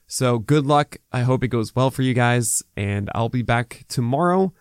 So 0.07 0.39
good 0.39 0.65
luck. 0.65 0.97
I 1.11 1.21
hope 1.21 1.43
it 1.43 1.47
goes 1.47 1.75
well 1.75 1.91
for 1.91 2.01
you 2.01 2.13
guys. 2.13 2.61
And 2.75 3.09
I'll 3.15 3.29
be 3.29 3.41
back 3.41 3.85
tomorrow 3.87 4.53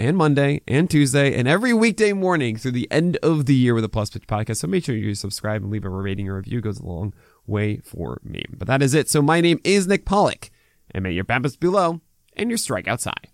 and 0.00 0.16
Monday 0.16 0.62
and 0.66 0.88
Tuesday 0.88 1.38
and 1.38 1.46
every 1.46 1.74
weekday 1.74 2.14
morning 2.14 2.56
through 2.56 2.70
the 2.70 2.90
end 2.90 3.18
of 3.18 3.44
the 3.44 3.54
year 3.54 3.74
with 3.74 3.84
a 3.84 3.88
Plus 3.88 4.08
Pitch 4.08 4.26
podcast. 4.26 4.56
So 4.56 4.66
make 4.66 4.82
sure 4.82 4.96
you 4.96 5.14
subscribe 5.14 5.62
and 5.62 5.70
leave 5.70 5.84
a 5.84 5.90
rating 5.90 6.26
or 6.26 6.36
review. 6.36 6.58
It 6.58 6.62
goes 6.62 6.80
a 6.80 6.86
long 6.86 7.12
way 7.46 7.76
for 7.84 8.18
me. 8.24 8.42
But 8.50 8.66
that 8.66 8.80
is 8.80 8.94
it. 8.94 9.10
So 9.10 9.20
my 9.20 9.42
name 9.42 9.60
is 9.62 9.86
Nick 9.86 10.06
Pollack. 10.06 10.50
And 10.92 11.02
may 11.02 11.12
your 11.12 11.24
BABIPs 11.24 11.60
be 11.60 11.68
low 11.68 12.00
and 12.34 12.48
your 12.48 12.56
strikeouts 12.56 13.04
high. 13.04 13.30